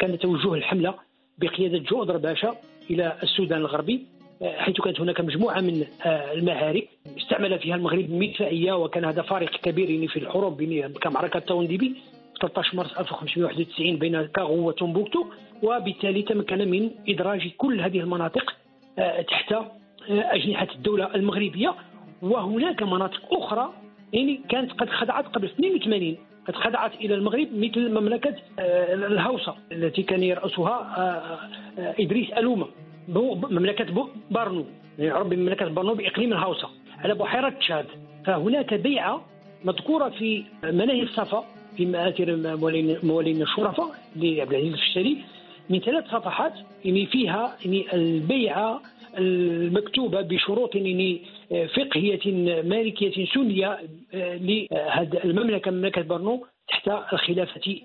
كان 0.00 0.18
توجه 0.18 0.54
الحملة 0.54 0.94
بقيادة 1.38 1.78
جودر 1.78 2.16
باشا 2.16 2.56
إلى 2.90 3.16
السودان 3.22 3.58
الغربي 3.58 4.06
حيث 4.44 4.80
كانت 4.80 5.00
هناك 5.00 5.20
مجموعة 5.20 5.60
من 5.60 5.84
آه، 6.04 6.32
المعارك 6.32 6.88
استعمل 7.18 7.58
فيها 7.58 7.76
المغرب 7.76 8.10
مدفعيه 8.10 8.72
وكان 8.72 9.04
هذا 9.04 9.22
فارق 9.22 9.50
كبير 9.50 10.08
في 10.08 10.18
الحروب 10.18 10.62
كمعركة 11.02 11.38
تونديبي 11.38 11.94
13 12.40 12.76
مارس 12.76 12.98
1591 12.98 13.96
بين 13.96 14.26
كاغو 14.26 14.68
وتومبوكتو. 14.68 15.24
وبالتالي 15.62 16.22
تمكن 16.22 16.70
من 16.70 16.90
إدراج 17.08 17.48
كل 17.58 17.80
هذه 17.80 18.00
المناطق 18.00 18.54
آه، 18.98 19.22
تحت 19.22 19.52
آه، 19.52 19.70
أجنحة 20.08 20.68
الدولة 20.74 21.14
المغربية. 21.14 21.74
وهناك 22.22 22.82
مناطق 22.82 23.34
أخرى 23.34 23.72
يعني 24.12 24.40
كانت 24.48 24.72
قد 24.72 24.88
خضعت 24.90 25.26
قبل 25.26 25.44
82 25.44 26.16
قد 26.48 26.54
خضعت 26.54 26.94
إلى 26.94 27.14
المغرب 27.14 27.48
مثل 27.52 27.90
مملكة 27.90 28.34
الهوسة 28.58 29.54
التي 29.72 30.02
كان 30.02 30.22
يرأسها 30.22 31.40
إدريس 31.78 32.30
الومه 32.30 32.66
مملكة 33.50 34.08
بارنو 34.30 34.64
يعني 34.98 35.24
بمملكة 35.24 35.68
بارنو 35.68 35.94
بإقليم 35.94 36.32
الهوسة 36.32 36.68
على 36.98 37.14
بحيرة 37.14 37.48
تشاد. 37.48 37.86
فهناك 38.26 38.74
بيعة 38.74 39.24
مذكورة 39.64 40.08
في 40.08 40.44
مناهل 40.64 41.02
الصفا 41.02 41.44
في 41.76 41.86
مآثر 41.86 42.36
موالينا 43.02 43.42
الشرفاء 43.42 43.90
لعبد 44.16 44.52
العزيز 44.52 44.72
الفشتالي 44.72 45.18
من 45.70 45.80
ثلاث 45.80 46.04
صفحات 46.04 46.52
يعني 46.84 47.06
فيها 47.06 47.56
يعني 47.64 47.94
البيعة 47.94 48.82
المكتوبة 49.18 50.20
بشروط 50.20 50.74
يعني 50.74 51.22
فقهية 51.50 52.32
مالكية 52.62 53.26
سنية 53.34 53.78
آه، 54.14 54.36
لهذه 54.36 55.24
المملكة 55.24 55.70
مملكة 55.70 56.02
برنو 56.02 56.46
تحت 56.68 56.88
الخلافة 57.12 57.80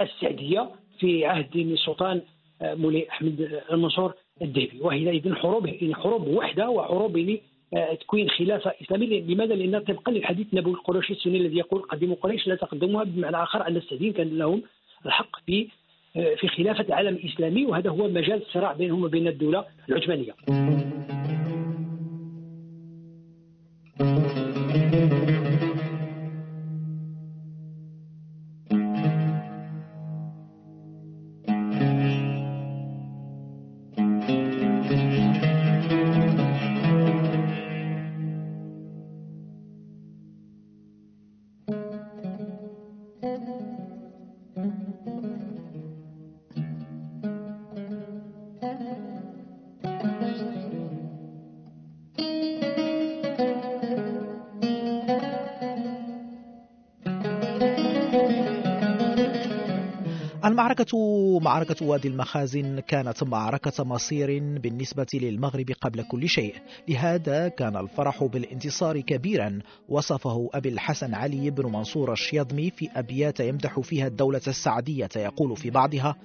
السعدية 0.00 0.70
في 0.98 1.26
عهد 1.26 1.56
السلطان 1.56 2.20
آه، 2.62 2.74
مولاي 2.74 3.08
أحمد 3.10 3.60
المنصور 3.72 4.14
الذهبي 4.42 4.80
وهي 4.80 5.10
اذا 5.10 5.34
حروب 5.34 5.70
حروب 5.94 6.28
وحدة 6.28 6.70
وحروب 6.70 7.38
تكوين 8.00 8.30
خلافة 8.30 8.72
إسلامية 8.82 9.20
لماذا؟ 9.20 9.54
لأن 9.54 9.78
طبقا 9.78 10.12
للحديث 10.12 10.46
النبوي 10.52 10.72
القرشي 10.72 11.12
السني 11.12 11.36
الذي 11.36 11.56
يقول 11.56 11.82
قدموا 11.82 12.16
قريش 12.16 12.46
لا 12.46 12.54
تقدموها 12.54 13.04
بمعنى 13.04 13.42
آخر 13.42 13.68
أن 13.68 13.76
السعديين 13.76 14.12
كان 14.12 14.38
لهم 14.38 14.62
الحق 15.06 15.36
في 15.46 15.68
في 16.16 16.48
خلافة 16.48 16.94
عالم 16.94 17.18
اسلامي 17.24 17.66
وهذا 17.66 17.90
هو 17.90 18.08
مجال 18.08 18.42
الصراع 18.42 18.72
بينهم 18.72 19.04
وبين 19.04 19.28
الدولة 19.28 19.64
العثمانية. 19.88 20.32
المعركة 60.76 61.40
معركة 61.40 61.86
وادي 61.86 62.08
المخازن 62.08 62.80
كانت 62.80 63.22
معركة 63.22 63.84
مصير 63.84 64.58
بالنسبة 64.58 65.06
للمغرب 65.14 65.70
قبل 65.80 66.02
كل 66.02 66.28
شيء. 66.28 66.54
لهذا 66.88 67.48
كان 67.48 67.76
الفرح 67.76 68.24
بالانتصار 68.24 69.00
كبيرا. 69.00 69.58
وصفه 69.88 70.50
أبي 70.54 70.68
الحسن 70.68 71.14
علي 71.14 71.50
بن 71.50 71.72
منصور 71.72 72.12
الشيضمي 72.12 72.70
في 72.70 72.88
أبيات 72.96 73.40
يمدح 73.40 73.80
فيها 73.80 74.06
الدولة 74.06 74.40
السعدية 74.46 75.08
يقول 75.16 75.56
في 75.56 75.70
بعضها 75.70 76.16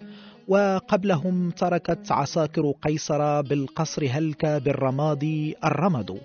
وقبلهم 0.48 1.52
تركت 1.52 2.12
عساكر 2.12 2.72
قيصر 2.82 3.42
بالقصر 3.42 4.08
هلك 4.10 4.46
بالرماد 4.46 5.54
الرمد. 5.64 6.22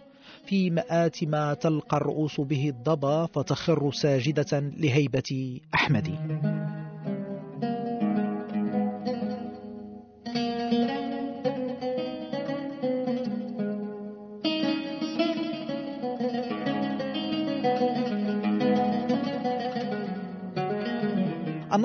في 0.46 0.70
مآت 0.70 1.24
ما 1.24 1.54
تلقى 1.54 1.96
الرؤوس 1.96 2.40
به 2.40 2.68
الضبا 2.68 3.26
فتخر 3.26 3.92
ساجدة 3.92 4.60
لهيبة 4.60 5.60
أحمد. 5.74 6.85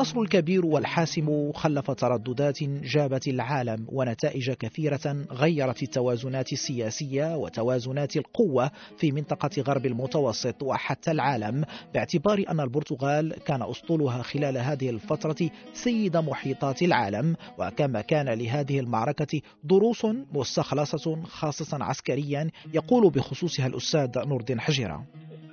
النصر 0.02 0.22
الكبير 0.22 0.66
والحاسم 0.66 1.52
خلف 1.52 1.92
ترددات 1.92 2.64
جابت 2.64 3.28
العالم 3.28 3.88
ونتائج 3.92 4.52
كثيرة 4.52 5.26
غيرت 5.32 5.84
التوازنات 5.84 6.54
السياسية 6.54 7.36
وتوازنات 7.38 8.18
القوة 8.18 8.72
في 8.98 9.12
منطقة 9.12 9.50
غرب 9.62 9.86
المتوسط 9.86 10.64
وحتى 10.64 11.12
العالم 11.12 11.64
باعتبار 11.94 12.44
أن 12.50 12.60
البرتغال 12.60 13.34
كان 13.46 13.62
أسطولها 13.62 14.22
خلال 14.22 14.58
هذه 14.58 14.90
الفترة 14.90 15.50
سيد 15.74 16.18
محيطات 16.18 16.82
العالم 16.82 17.36
وكما 17.60 18.02
كان 18.02 18.30
لهذه 18.30 18.80
المعركة 18.80 19.42
دروس 19.64 20.06
مستخلصة 20.34 21.24
خاصة 21.24 21.84
عسكريا 21.84 22.50
يقول 22.74 23.10
بخصوصها 23.10 23.68
الأستاذ 23.68 24.28
نور 24.28 24.40
الدين 24.40 24.60
حجيرة. 24.60 25.04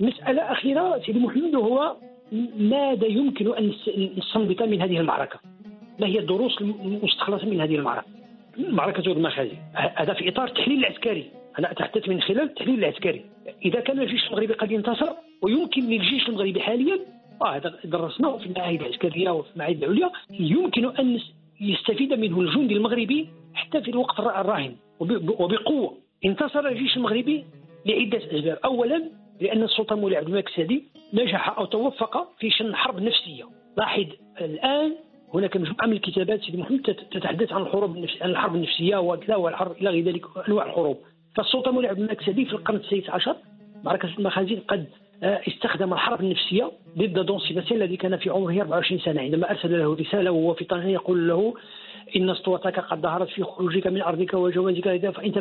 مسألة 0.00 0.52
أخيرة 0.52 1.02
سيدي 1.06 1.18
محمد 1.18 1.54
هو 1.54 1.96
ماذا 2.58 3.06
يمكن 3.06 3.54
أن 3.54 3.72
نستنبط 4.16 4.62
من 4.62 4.82
هذه 4.82 4.98
المعركة؟ 5.00 5.40
ما 6.00 6.06
هي 6.06 6.18
الدروس 6.18 6.60
المستخلصة 6.60 7.46
من 7.46 7.60
هذه 7.60 7.76
المعركة؟ 7.76 8.06
معركة 8.58 9.12
المخازن 9.12 9.56
هذا 9.74 10.12
في 10.12 10.28
إطار 10.28 10.44
التحليل 10.48 10.78
العسكري. 10.78 11.24
أنا 11.58 11.72
أتحدث 11.72 12.08
من 12.08 12.20
خلال 12.20 12.42
التحليل 12.42 12.78
العسكري. 12.78 13.24
إذا 13.64 13.80
كان 13.80 14.00
الجيش 14.00 14.26
المغربي 14.26 14.52
قد 14.52 14.72
انتصر 14.72 15.12
ويمكن 15.42 15.82
للجيش 15.82 16.28
المغربي 16.28 16.60
حاليا 16.60 16.98
آه 17.42 17.56
هذا 17.56 17.74
درسناه 17.84 18.36
في 18.36 18.46
المعاهد 18.46 18.82
العسكرية 18.82 19.30
وفي 19.30 19.48
المعاهد 19.54 19.84
العليا 19.84 20.10
يمكن 20.30 20.84
أن 20.84 21.20
يستفيد 21.60 22.12
منه 22.12 22.40
الجندي 22.40 22.74
المغربي 22.74 23.28
حتى 23.54 23.80
في 23.82 23.90
الوقت 23.90 24.20
الراهن. 24.20 24.76
وبقوة 25.00 25.94
انتصر 26.24 26.68
الجيش 26.68 26.96
المغربي 26.96 27.44
لعدة 27.86 28.18
أسباب. 28.18 28.58
اولا 28.64 29.02
لأن 29.40 29.62
السلطان 29.62 29.98
مولاي 29.98 30.16
عبد 30.18 30.28
الملك 30.28 30.48
السعدي 30.48 30.84
نجح 31.14 31.58
أو 31.58 31.64
توفق 31.64 32.28
في 32.38 32.50
شن 32.50 32.74
حرب 32.74 33.02
نفسية. 33.02 33.44
لاحظ 33.76 34.04
الآن 34.40 34.94
هناك 35.34 35.56
مجموعة 35.56 35.86
من 35.86 35.92
الكتابات 35.92 36.40
سيدي 36.40 36.58
محمد 36.58 36.80
تتحدث 37.10 37.52
عن 37.52 37.62
الحروب 37.62 37.96
عن 38.20 38.30
الحرب 38.30 38.54
النفسية 38.54 38.96
وكذا 38.96 39.36
والحرب 39.36 39.72
إلى 39.72 39.90
غير 39.90 40.04
ذلك 40.04 40.24
أنواع 40.48 40.66
الحروب. 40.66 40.98
فالسلطان 41.36 41.74
مولاي 41.74 41.90
عبد 41.90 41.98
الملك 41.98 42.20
السعدي 42.20 42.44
في 42.44 42.52
القرن 42.52 42.76
السادس 42.76 43.10
عشر 43.10 43.36
معركة 43.84 44.08
المخازن 44.18 44.60
قد 44.68 44.86
آه، 45.22 45.40
استخدم 45.48 45.92
الحرب 45.92 46.20
النفسية 46.20 46.70
ضد 46.98 47.26
دون 47.26 47.40
سيباستيان 47.40 47.82
الذي 47.82 47.96
كان 47.96 48.16
في 48.16 48.30
عمره 48.30 48.60
24 48.60 49.00
سنة. 49.00 49.20
عندما 49.20 49.50
أرسل 49.50 49.78
له 49.78 49.94
رسالة 49.94 50.30
وهو 50.30 50.54
في 50.54 50.64
طنجة 50.64 50.88
يقول 50.88 51.28
له 51.28 51.54
إن 52.16 52.30
اسطوتك 52.30 52.80
قد 52.80 53.00
ظهرت 53.00 53.28
في 53.28 53.42
خروجك 53.44 53.86
من 53.86 54.02
أرضك 54.02 54.34
وجوازك 54.34 55.10
فأنت 55.10 55.38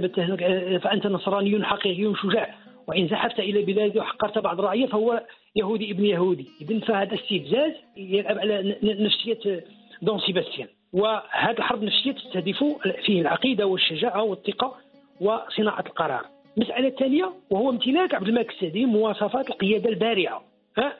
فأنت 0.84 1.08
نصراني 1.08 1.66
حقيقي 1.66 2.14
شجاع. 2.16 2.56
وإن 2.88 3.08
زحفت 3.08 3.40
إلى 3.40 3.62
بلاد 3.62 3.98
وحقرت 3.98 4.38
بعض 4.38 4.60
الرعية 4.60 4.86
فهو 4.86 5.24
يهودي 5.56 5.92
ابن 5.92 6.06
يهودي. 6.06 6.48
إذن 6.62 6.80
فهذا 6.80 7.16
استفزاز 7.16 7.74
يلعب 7.98 8.38
على 8.38 8.76
نفسية 8.84 9.64
دون 10.02 10.20
سيباستيان. 10.20 10.68
وهذه 10.94 11.58
الحرب 11.58 11.82
النفسية 11.82 12.12
تستهدف 12.12 12.64
فيه 13.06 13.22
العقيدة 13.22 13.66
والشجاعة 13.66 14.24
والثقة 14.24 14.76
وصناعة 15.22 15.84
القرار. 15.88 16.26
المسألة 16.58 16.88
الثانية 16.88 17.34
وهو 17.50 17.70
امتلاك 17.70 18.14
عبد 18.14 18.28
الملك 18.28 18.52
السعدي 18.52 18.86
مواصفات 18.86 19.50
القيادة 19.50 19.90
البارعة 19.90 20.44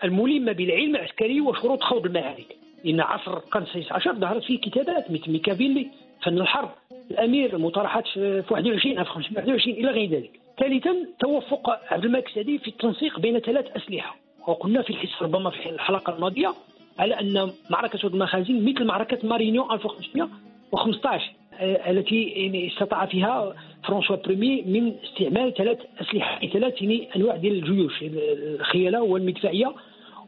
الملمة 0.04 0.52
بالعلم 0.52 0.96
العسكري 0.96 1.42
وشروط 1.42 1.84
خوض 1.84 2.06
المعارك. 2.06 2.56
إن 2.86 3.02
عصر 3.02 3.38
القرن 3.38 3.64
السادس 3.64 3.92
عشر 3.92 4.14
ظهرت 4.14 4.44
فيه 4.44 4.60
كتابات 4.60 5.12
مثل 5.12 5.32
ميكافيلي 5.32 5.88
فن 6.24 6.38
الحرب 6.42 6.70
الأمير 7.12 7.58
مطارحات 7.58 8.08
في 8.08 8.44
21 8.50 9.00
1521 9.00 9.78
إلى 9.78 9.92
غير 9.92 10.10
ذلك. 10.10 10.47
ثالثا 10.60 10.96
توفق 11.20 11.70
عبد 11.94 12.06
الملك 12.06 12.28
السعدي 12.28 12.58
في 12.58 12.68
التنسيق 12.68 13.20
بين 13.20 13.40
ثلاث 13.40 13.66
أسلحة. 13.76 14.16
وقلنا 14.48 14.82
في 14.82 14.90
الحس 14.90 15.22
ربما 15.22 15.50
في 15.50 15.70
الحلقة 15.70 16.16
الماضية 16.16 16.54
على 17.00 17.20
أن 17.20 17.52
معركة 17.70 18.08
المخازن 18.08 18.66
مثل 18.66 18.86
معركة 18.86 19.28
مارينيان 19.28 19.72
1515 19.72 21.32
آه، 21.60 21.92
التي 21.92 22.68
استطاع 22.74 23.06
فيها 23.06 23.56
فرانسوا 23.88 24.16
premier 24.16 24.62
من 24.62 24.94
استعمال 25.04 25.54
ثلاث 25.54 25.78
أسلحة 26.02 26.48
ثلاث 26.48 26.84
أنواع 27.16 27.36
ديال 27.36 27.54
الجيوش 27.54 28.04
الخيالة 28.04 29.02
والمدفعية 29.02 29.74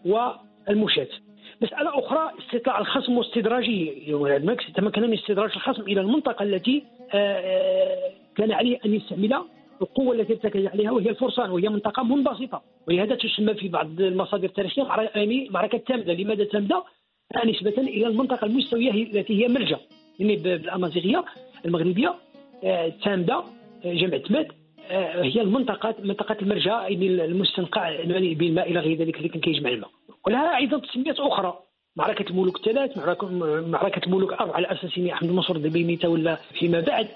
والمشاة 0.05 1.07
مسألة 1.61 1.99
أخرى 1.99 2.31
استطلاع 2.39 2.79
الخصم 2.79 3.17
واستدراجه. 3.17 3.89
تمكن 4.75 5.01
من 5.01 5.13
استدراج 5.13 5.51
الخصم 5.55 5.81
إلى 5.81 6.01
المنطقة 6.01 6.43
التي 6.43 6.83
آه، 7.13 7.17
آه، 7.17 8.11
كان 8.35 8.51
عليه 8.51 8.79
أن 8.85 8.93
يستعمل 8.93 9.33
القوة 9.81 10.15
التي 10.15 10.33
ارتكز 10.33 10.65
عليها 10.65 10.91
وهي 10.91 11.09
الفرسان 11.09 11.51
وهي 11.51 11.69
منطقة 11.69 12.03
منبسطة. 12.03 12.61
ولهذا 12.87 13.15
تسمى 13.15 13.53
في 13.53 13.67
بعض 13.67 14.01
المصادر 14.01 14.45
التاريخية 14.45 14.83
يعني 15.15 15.49
معركة 15.51 15.77
تامدة. 15.77 16.13
لماذا 16.13 16.43
تامدة؟ 16.43 16.83
نسبة 17.45 17.73
إلى 17.77 18.07
المنطقة 18.07 18.45
المستوية 18.45 18.91
التي 18.91 19.43
هي 19.43 19.47
ملجأ. 19.47 19.79
يعني 20.19 20.35
بالأمازيغية 20.35 21.25
المغربية 21.65 22.15
آه، 22.63 22.93
تامدة 23.03 23.43
آه، 23.85 23.93
جمع 23.93 24.17
تماد 24.17 24.47
آه، 24.91 25.23
هي 25.23 25.41
المنطقة 25.41 25.95
منطقة 26.03 26.37
المرجع 26.41 26.81
يعني 26.81 27.07
المستنقع 27.07 28.03
بالماء 28.03 28.71
إلى 28.71 28.79
غير 28.79 28.97
ذلك 28.97 29.17
اللي 29.17 29.29
كان 29.29 29.41
كيجمع 29.41 29.69
الماء. 29.69 29.89
ولها 30.27 30.57
أيضا 30.57 30.79
تسميات 30.79 31.19
أخرى. 31.19 31.59
معركة 31.95 32.29
الملوك 32.29 32.57
الثلاث 32.57 32.97
معركة 33.67 34.05
الملوك 34.05 34.33
أربعة 34.33 34.55
على 34.55 34.67
أساس 34.71 34.99
أحمد 34.99 35.29
المنصور 35.29 35.55
الدبيني 35.55 35.95
تولى 35.95 36.37
فيما 36.59 36.79
بعد 36.79 37.07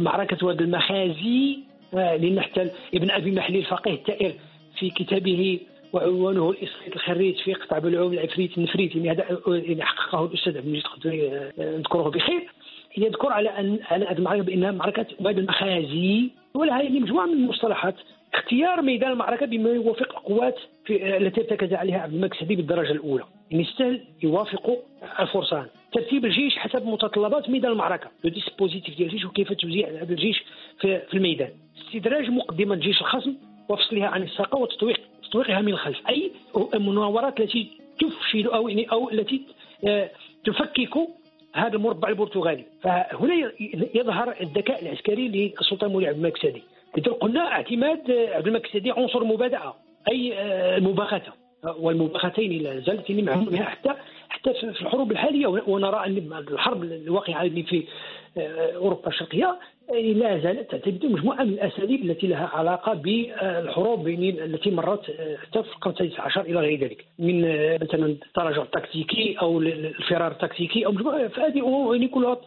معركة 0.00 0.46
واد 0.46 0.62
المخازي 0.62 1.58
لأن 1.92 2.40
حتى 2.40 2.70
ابن 2.94 3.10
أبي 3.10 3.30
محلي 3.30 3.58
الفقيه 3.58 3.94
التائر 3.94 4.34
في 4.78 4.90
كتابه 4.90 5.60
وعنوانه 5.92 6.54
الخريج 6.94 7.36
في 7.36 7.54
قطع 7.54 7.78
بالعوم 7.78 8.12
العفريت 8.12 8.58
النفريت 8.58 8.96
يعني 8.96 9.10
هذا 9.10 9.84
حققه 9.84 10.24
الأستاذ 10.24 10.56
عبد 10.56 10.66
المجيد 10.66 11.52
نذكره 11.58 12.10
بخير. 12.10 12.48
يذكر 12.96 13.32
على 13.32 13.48
أن 13.48 13.78
على 13.90 14.06
هذه 14.06 14.18
المعركة 14.18 14.42
بأنها 14.42 14.70
معركة 14.70 15.06
واد 15.20 15.38
المخازي 15.38 16.30
ولها 16.54 16.82
يعني 16.82 17.00
مجموعة 17.00 17.26
من 17.26 17.32
المصطلحات 17.32 17.94
اختيار 18.34 18.82
ميدان 18.82 19.12
المعركة 19.12 19.46
بما 19.46 19.70
يوافق 19.70 20.18
القوات 20.18 20.58
التي 20.90 21.40
ارتكز 21.40 21.72
عليها 21.74 21.98
عبد 21.98 22.14
الملك 22.14 22.32
السعدي 22.32 22.56
بالدرجة 22.56 22.92
الأولى. 22.92 23.24
يعني 23.50 23.62
يوافق 24.22 24.78
الفرسان. 25.20 25.66
ترتيب 25.92 26.24
الجيش 26.24 26.58
حسب 26.58 26.86
متطلبات 26.86 27.50
ميدان 27.50 27.72
المعركة. 27.72 28.10
le 28.24 28.30
dispositif 28.30 28.96
ديال 28.96 29.08
الجيش 29.08 29.24
وكيف 29.24 29.52
توزيع 29.52 29.88
هذا 29.88 30.12
الجيش 30.12 30.44
في 30.80 31.14
الميدان. 31.14 31.50
استدراج 31.86 32.30
مقدمة 32.30 32.74
جيش 32.74 33.00
الخصم 33.00 33.34
وفصلها 33.68 34.06
عن 34.06 34.22
الساقة 34.22 34.58
وتطويق 34.58 35.00
تطويقها 35.30 35.60
من 35.60 35.72
الخلف. 35.72 36.08
أي 36.08 36.30
المناورات 36.74 37.40
التي 37.40 37.70
تفشل 38.00 38.46
أو 38.46 38.68
يعني 38.68 38.84
أو 38.92 39.10
التي 39.10 39.42
آه، 39.88 40.10
تفكك 40.44 40.94
هذا 41.52 41.76
المربع 41.76 42.08
البرتغالي. 42.08 42.64
فهنا 42.82 43.52
يظهر 43.94 44.34
الذكاء 44.40 44.82
العسكري 44.82 45.28
للسلطان 45.28 45.90
مولاي 45.90 46.08
عبد 46.08 46.16
الملك 46.16 46.36
السادي. 46.36 46.62
إذا 46.98 47.12
قلنا 47.12 47.52
اعتماد 47.52 48.10
عبد 48.10 48.46
الملك 48.46 48.66
السادي 48.66 48.90
عنصر 48.90 49.24
مبادئة 49.24 49.76
أي 50.12 50.34
آه، 50.34 50.76
المباغتة. 50.76 51.32
والمباغتين 51.64 52.62
لا 52.62 52.80
زالت 52.80 53.10
معهم 53.10 53.56
حتى 53.56 53.94
حتى 54.40 54.54
في 54.54 54.82
الحروب 54.82 55.12
الحالية 55.12 55.46
ونرى 55.46 56.06
أن 56.06 56.44
الحرب 56.48 56.82
الواقعة 56.84 57.48
في 57.48 57.84
آه، 58.38 58.76
أوروبا 58.76 59.08
الشرقية 59.08 59.58
لا 59.90 60.38
زالت 60.38 60.70
تعتمد 60.70 61.06
مجموعة 61.06 61.44
من 61.44 61.52
الأساليب 61.52 62.10
التي 62.10 62.26
لها 62.26 62.46
علاقة 62.46 62.94
بالحروب 62.94 64.08
التي 64.08 64.70
مرت 64.70 65.10
آه، 65.10 65.36
حتى 65.36 65.62
في 65.62 65.68
القرن 65.68 65.92
السادس 65.92 66.20
عشر 66.20 66.40
إلى 66.40 66.60
غير 66.60 66.80
ذلك 66.80 67.04
من 67.18 67.44
آه، 67.44 67.78
مثلا 67.82 68.06
التراجع 68.06 68.62
التكتيكي 68.62 69.36
أو 69.40 69.60
الفرار 69.60 70.32
التكتيكي 70.32 70.86
أو 70.86 70.92
مجموعة 70.92 71.28
فهذه 71.28 71.90
يعني 71.92 72.08
كلها 72.08 72.40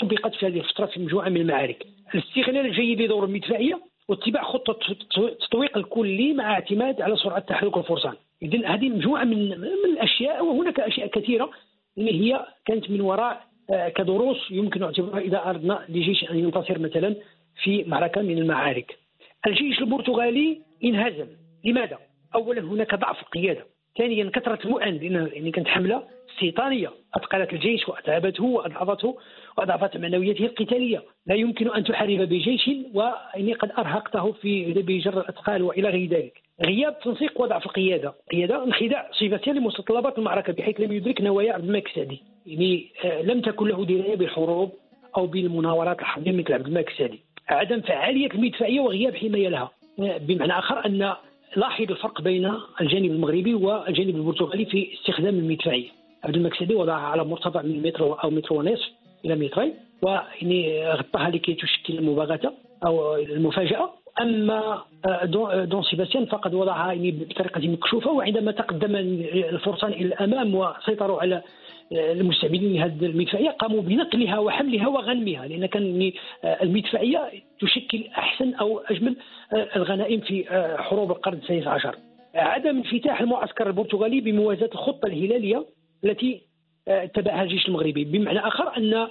طبقت 0.00 0.34
في 0.34 0.46
هذه 0.46 0.60
الفترة 0.60 0.86
في 0.86 1.00
مجموعة 1.00 1.28
من 1.28 1.40
المعارك. 1.40 1.86
الاستغلال 2.14 2.66
الجيد 2.66 3.00
لدور 3.00 3.24
المدفعية 3.24 3.80
واتباع 4.08 4.42
خطة 4.42 4.78
التطويق 5.18 5.76
الكلي 5.78 6.32
مع 6.32 6.52
اعتماد 6.52 7.00
على 7.00 7.16
سرعة 7.16 7.38
تحرك 7.38 7.76
الفرسان. 7.76 8.14
اذا 8.42 8.68
هذه 8.68 8.88
مجموعة 8.88 9.24
من 9.24 9.48
من 9.60 9.90
الأشياء 9.92 10.44
وهناك 10.44 10.80
أشياء 10.80 11.06
كثيرة 11.06 11.50
اللي 11.98 12.20
هي 12.20 12.46
كانت 12.66 12.90
من 12.90 13.00
وراء 13.00 13.52
آه، 13.70 13.88
كدروس 13.88 14.50
يمكن 14.50 14.82
اعتبارها 14.82 15.20
إذا 15.20 15.50
أردنا 15.50 15.86
لجيش 15.88 16.30
أن 16.30 16.38
ينتصر 16.38 16.78
مثلا 16.78 17.16
في 17.62 17.84
معركة 17.84 18.22
من 18.22 18.38
المعارك. 18.38 18.98
الجيش 19.46 19.78
البرتغالي 19.80 20.62
انهزم، 20.84 21.26
لماذا؟ 21.64 21.98
اولا 22.34 22.60
هناك 22.60 22.94
ضعف 22.94 23.22
القياده، 23.22 23.64
ثانيا 23.98 24.30
كثرة 24.30 24.58
المؤن 24.64 24.84
لأن 24.84 25.28
يعني 25.32 25.50
كانت 25.50 25.68
حملة 25.68 26.02
استيطانيه 26.34 26.90
أثقلت 27.14 27.52
الجيش 27.52 27.88
واتعبته 27.88 28.44
واضعفته 28.44 29.18
وأضعفت 29.58 29.96
معنوياته 29.96 30.44
القتالية، 30.44 31.02
لا 31.26 31.34
يمكن 31.34 31.70
أن 31.70 31.84
تحارب 31.84 32.18
بجيش 32.18 32.70
وإني 32.94 33.52
قد 33.52 33.70
أرهقته 33.78 34.32
في 34.32 34.72
بجر 34.72 35.20
الأثقال 35.20 35.62
وإلى 35.62 35.88
غير 35.88 36.08
ذلك. 36.08 36.42
غياب 36.64 36.98
تنسيق 36.98 37.40
وضع 37.40 37.58
في 37.58 37.66
القياده، 37.66 38.14
القياده 38.32 38.64
انخداع 38.64 39.10
صفتين 39.12 39.54
لمتطلبات 39.54 40.18
المعركة 40.18 40.52
بحيث 40.52 40.80
لم 40.80 40.92
يدرك 40.92 41.20
نوايا 41.20 41.52
عبد 41.52 41.64
الملك 41.64 41.88
السعدي، 41.88 42.22
يعني 42.46 42.86
آه، 43.04 43.22
لم 43.22 43.40
تكن 43.40 43.66
له 43.68 43.84
دراية 43.84 44.16
بالحروب 44.16 44.72
أو 45.16 45.26
بالمناورات 45.26 46.00
الحربية 46.00 46.32
مثل 46.32 46.52
عبد 46.52 46.66
الملك 46.66 46.90
السعدي. 46.90 47.20
عدم 47.48 47.80
فعالية 47.80 48.30
المدفعية 48.30 48.80
وغياب 48.80 49.16
حماية 49.16 49.48
لها، 49.48 49.70
آه، 50.00 50.18
بمعنى 50.18 50.58
آخر 50.58 50.86
أن 50.86 51.14
لاحظ 51.56 51.90
الفرق 51.90 52.20
بين 52.20 52.52
الجانب 52.80 53.10
المغربي 53.10 53.54
والجانب 53.54 54.16
البرتغالي 54.16 54.64
في 54.64 54.94
استخدام 54.94 55.34
المدفعيه. 55.34 55.88
عبد 56.24 56.36
الملك 56.36 56.52
السعدي 56.52 56.74
وضعها 56.74 57.06
على 57.06 57.24
مرتفع 57.24 57.62
من 57.62 57.82
متر 57.82 58.24
أو 58.24 58.30
متر 58.30 58.54
ونصف 58.54 58.88
إلى 59.24 59.34
مترين 59.34 59.74
ويعني 60.02 60.88
غطاها 60.92 61.30
لكي 61.30 61.54
تشكل 61.54 61.98
المباغتة 61.98 62.52
أو 62.86 63.16
المفاجأة 63.16 63.90
أما 64.20 64.82
آه، 65.06 65.08
آه، 65.08 65.64
دون 65.64 65.82
سيباستيان 65.82 66.26
فقد 66.26 66.54
وضعها 66.54 66.92
يعني 66.92 67.10
بطريقة 67.10 67.68
مكشوفة 67.68 68.10
وعندما 68.10 68.52
تقدم 68.52 68.96
الفرسان 68.96 69.92
إلى 69.92 70.04
الأمام 70.04 70.54
وسيطروا 70.54 71.20
على 71.20 71.42
المستعملين 71.92 72.72
لهذه 72.72 73.06
المدفعية 73.06 73.50
قاموا 73.50 73.82
بنقلها 73.82 74.38
وحملها 74.38 74.88
وغنمها 74.88 75.46
لأن 75.46 75.66
كان 75.66 76.02
يعني، 76.02 76.14
المدفعية 76.62 77.30
تشكل 77.60 78.04
أحسن 78.06 78.54
أو 78.54 78.78
أجمل 78.78 79.16
الغنائم 79.76 80.20
في 80.20 80.44
حروب 80.78 81.10
القرن 81.10 81.38
السادس 81.38 81.66
عشر. 81.66 81.96
عدم 82.34 82.76
انفتاح 82.76 83.20
المعسكر 83.20 83.66
البرتغالي 83.66 84.20
بموازاة 84.20 84.70
الخطة 84.74 85.06
الهلالية 85.06 85.66
التي 86.04 86.40
اتبعها 86.88 87.42
الجيش 87.42 87.68
المغربي 87.68 88.04
بمعنى 88.04 88.38
آخر 88.38 88.76
أن 88.76 89.08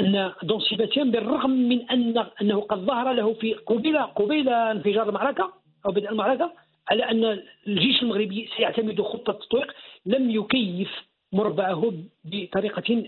أن 0.00 0.32
دون 0.42 0.60
سيباتيان 0.60 1.10
بالرغم 1.10 1.50
من 1.50 1.90
أن 1.90 2.26
أنه 2.42 2.60
قد 2.60 2.78
ظهر 2.78 3.12
له 3.12 3.32
في 3.32 3.54
قبيل 3.54 3.98
قبيل 3.98 4.48
انفجار 4.48 5.08
المعركة 5.08 5.52
أو 5.86 5.90
بدء 5.92 6.10
المعركة 6.10 6.52
على 6.90 7.02
أن 7.02 7.40
الجيش 7.66 8.02
المغربي 8.02 8.48
سيعتمد 8.56 9.00
خطة 9.02 9.30
التطويق 9.30 9.72
لم 10.06 10.30
يكيف 10.30 10.90
مربعه 11.32 11.92
بطريقة 12.24 13.04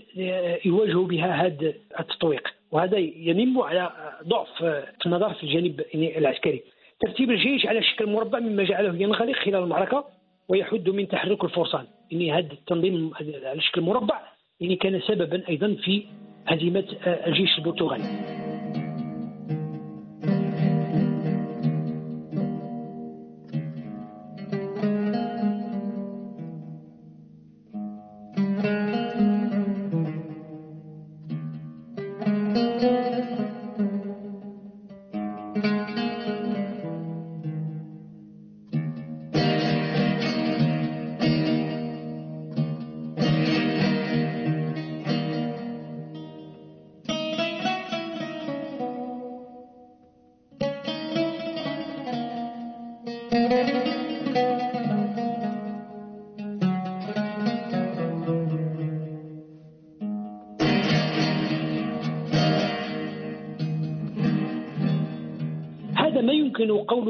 يواجه 0.65 1.07
بها 1.07 1.45
هذا 1.45 1.73
التطويق. 1.99 2.47
وهذا 2.71 2.97
ينم 2.97 3.61
على 3.61 3.91
ضعف 4.27 4.63
النظر 5.05 5.33
في 5.33 5.43
الجانب 5.43 5.81
العسكري. 5.95 6.63
ترتيب 6.99 7.31
الجيش 7.31 7.65
على 7.65 7.83
شكل 7.83 8.09
مربع 8.09 8.39
مما 8.39 8.63
جعله 8.63 8.95
ينغلق 8.95 9.35
خلال 9.35 9.63
المعركة 9.63 10.05
ويحد 10.49 10.89
من 10.89 11.07
تحرك 11.07 11.43
الفرسان. 11.43 11.85
يعني 12.11 12.33
هذا 12.33 12.53
التنظيم 12.53 13.11
على 13.45 13.61
شكل 13.61 13.81
مربع 13.81 14.21
يعني 14.59 14.75
كان 14.75 15.01
سببا 15.01 15.49
أيضا 15.49 15.75
في 15.83 16.03
هزيمة 16.47 16.85
الجيش 17.05 17.57
البرتغالي. 17.57 18.50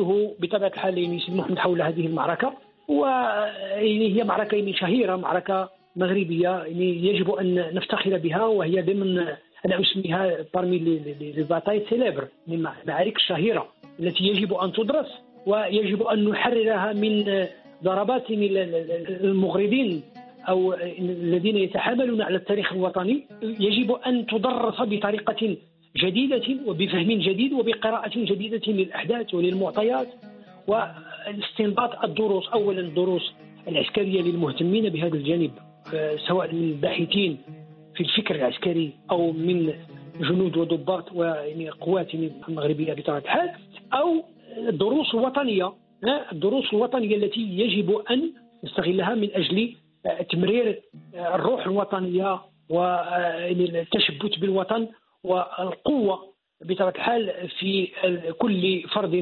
قوله 0.02 0.36
بطبيعة 0.40 0.68
الحال 0.68 0.98
يعني 0.98 1.20
سيد 1.20 1.36
محمد 1.36 1.60
حول 1.60 1.82
هذه 1.82 2.06
المعركة 2.06 2.54
ويعني 2.88 4.16
هي 4.16 4.24
معركة 4.24 4.56
يعني 4.56 4.74
شهيرة 4.74 5.16
معركة 5.16 5.70
مغربية 5.96 6.50
يعني 6.50 7.06
يجب 7.06 7.32
أن 7.32 7.74
نفتخر 7.74 8.18
بها 8.18 8.46
وهي 8.46 8.82
ضمن 8.82 9.18
أنا 9.66 9.82
أسميها 9.82 10.38
parmi 10.54 10.78
les 10.78 11.46
batailles 11.50 11.86
célèbres 11.90 12.28
من 12.48 12.54
المعارك 12.54 13.16
الشهيرة 13.16 13.68
التي 14.00 14.24
يجب 14.24 14.54
أن 14.54 14.74
تدرس 14.74 15.08
ويجب 15.46 16.04
أن 16.04 16.30
نحررها 16.30 16.94
من 16.94 17.46
ضربات 17.84 18.24
المغرضين 19.24 20.02
أو 20.50 20.74
الذين 21.00 21.58
يتحاملون 21.58 22.22
على 22.22 22.36
التاريخ 22.36 22.74
الوطني. 22.74 23.28
يجب 23.42 23.92
أن 23.92 24.26
تدرس 24.26 24.82
بطريقة 24.82 25.58
جديدة 25.98 26.42
وبفهم 26.66 27.20
جديد 27.20 27.54
وبقراءة 27.54 28.12
جديدة 28.16 28.62
للأحداث 28.68 29.34
وللمعطيات 29.34 30.08
واستنباط 30.68 32.04
الدروس 32.04 32.48
اولا 32.48 32.80
الدروس 32.80 33.34
العسكرية 33.68 34.22
للمهتمين 34.22 34.90
بهذا 34.90 35.16
الجانب 35.16 35.52
آه، 35.94 36.16
سواء 36.28 36.54
من 36.54 36.64
الباحثين 36.64 37.38
في 37.96 38.02
الفكر 38.02 38.36
العسكري 38.36 38.92
أو 39.12 39.32
من 39.32 39.74
جنود 40.20 40.58
وضباط 40.58 41.12
ويعني 41.12 41.70
قوات 41.70 42.14
المغربية 42.48 42.94
بطبيعة 42.94 43.18
الحال 43.18 43.50
أو 43.94 44.24
الدروس 44.58 45.14
الوطنيه 45.14 45.64
آه، 46.04 46.32
الدروس 46.32 46.74
الوطنية 46.74 47.16
التي 47.16 47.42
يجب 47.42 48.02
أن 48.12 48.32
نستغلها 48.64 49.16
من 49.16 49.30
أجل 49.34 49.74
آه، 50.06 50.22
تمرير 50.22 50.82
الروح 51.16 51.66
الوطنية 51.66 52.40
والتشبث 52.70 54.36
بالوطن 54.40 54.88
والقوة 55.24 56.34
بطبيعة 56.62 56.90
الحال 56.90 57.50
في 57.60 57.88
كل 58.40 58.84
فرد 58.94 59.16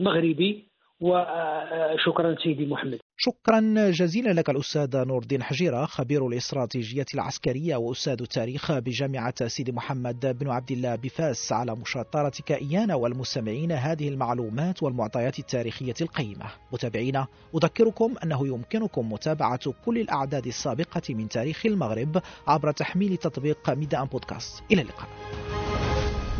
مغربي. 0.00 0.68
وشكرا 1.00 2.36
سيدي 2.42 2.66
محمد. 2.66 2.98
شكرا 3.18 3.90
جزيلا 3.90 4.32
لك 4.32 4.50
الأستاذ 4.50 5.04
نور 5.04 5.22
الدين 5.22 5.42
حجيرة 5.42 5.86
خبير 5.86 6.26
الاستراتيجية 6.26 7.06
العسكرية 7.14 7.76
وأستاذ 7.76 8.22
التاريخ 8.22 8.72
بجامعة 8.72 9.46
سيدي 9.46 9.72
محمد 9.72 10.38
بن 10.38 10.50
عبد 10.50 10.70
الله 10.70 10.94
بفاس 10.94 11.52
على 11.52 11.76
مشاطرتك 11.76 12.52
إيانا 12.52 12.94
والمستمعين 12.94 13.72
هذه 13.72 14.08
المعلومات 14.08 14.82
والمعطيات 14.82 15.38
التاريخية 15.38 15.94
القيمة. 16.00 16.46
متابعينا 16.72 17.26
أذكركم 17.54 18.14
أنه 18.24 18.46
يمكنكم 18.46 19.12
متابعة 19.12 19.72
كل 19.84 19.98
الأعداد 19.98 20.46
السابقة 20.46 21.14
من 21.14 21.28
تاريخ 21.28 21.66
المغرب 21.66 22.22
عبر 22.46 22.72
تحميل 22.72 23.16
تطبيق 23.16 23.70
ميدي 23.70 23.98
أن 23.98 24.04
بودكاست. 24.04 24.62
إلى 24.72 24.82
اللقاء. 24.82 25.08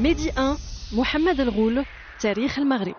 ميدي 0.01 0.31
1 0.37 0.59
محمد 0.93 1.41
الغول 1.41 1.85
تاريخ 2.21 2.59
المغرب. 2.59 2.97